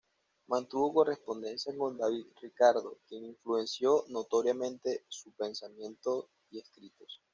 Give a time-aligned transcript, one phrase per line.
[0.47, 7.21] Mantuvo correspondencia con David Ricardo, quien influenció notoriamente su pensamiento y escritos.